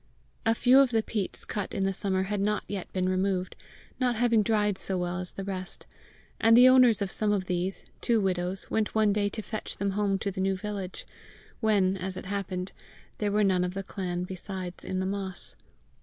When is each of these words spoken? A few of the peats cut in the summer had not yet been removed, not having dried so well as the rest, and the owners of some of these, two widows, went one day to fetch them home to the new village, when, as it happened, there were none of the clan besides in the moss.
A 0.47 0.55
few 0.55 0.79
of 0.79 0.89
the 0.89 1.03
peats 1.03 1.45
cut 1.45 1.75
in 1.75 1.83
the 1.83 1.93
summer 1.93 2.23
had 2.23 2.41
not 2.41 2.63
yet 2.67 2.91
been 2.91 3.07
removed, 3.07 3.55
not 3.99 4.15
having 4.15 4.41
dried 4.41 4.79
so 4.79 4.97
well 4.97 5.19
as 5.19 5.33
the 5.33 5.43
rest, 5.43 5.85
and 6.39 6.57
the 6.57 6.67
owners 6.67 7.03
of 7.03 7.11
some 7.11 7.31
of 7.31 7.45
these, 7.45 7.85
two 8.01 8.19
widows, 8.19 8.71
went 8.71 8.95
one 8.95 9.13
day 9.13 9.29
to 9.29 9.43
fetch 9.43 9.77
them 9.77 9.91
home 9.91 10.17
to 10.17 10.31
the 10.31 10.41
new 10.41 10.57
village, 10.57 11.05
when, 11.59 11.97
as 11.97 12.17
it 12.17 12.25
happened, 12.25 12.71
there 13.19 13.31
were 13.31 13.43
none 13.43 13.63
of 13.63 13.75
the 13.75 13.83
clan 13.83 14.23
besides 14.23 14.83
in 14.83 14.99
the 14.99 15.05
moss. 15.05 15.55